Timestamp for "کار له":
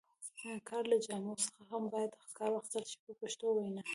0.69-0.97